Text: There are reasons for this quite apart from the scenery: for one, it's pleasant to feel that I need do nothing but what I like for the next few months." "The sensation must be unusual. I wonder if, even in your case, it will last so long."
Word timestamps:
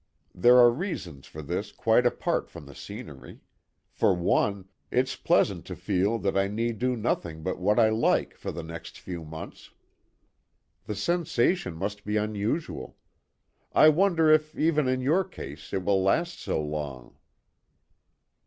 There 0.33 0.57
are 0.57 0.71
reasons 0.71 1.27
for 1.27 1.43
this 1.43 1.71
quite 1.71 2.07
apart 2.07 2.49
from 2.49 2.65
the 2.65 2.73
scenery: 2.73 3.41
for 3.91 4.15
one, 4.15 4.67
it's 4.89 5.15
pleasant 5.15 5.63
to 5.65 5.75
feel 5.75 6.17
that 6.17 6.35
I 6.35 6.47
need 6.47 6.79
do 6.79 6.97
nothing 6.97 7.43
but 7.43 7.59
what 7.59 7.79
I 7.79 7.89
like 7.89 8.35
for 8.35 8.51
the 8.51 8.63
next 8.63 8.97
few 8.99 9.23
months." 9.23 9.69
"The 10.85 10.95
sensation 10.95 11.75
must 11.75 12.03
be 12.03 12.17
unusual. 12.17 12.97
I 13.73 13.89
wonder 13.89 14.31
if, 14.31 14.57
even 14.57 14.87
in 14.87 15.01
your 15.01 15.23
case, 15.23 15.71
it 15.71 15.83
will 15.85 16.01
last 16.01 16.39
so 16.39 16.59
long." 16.59 17.15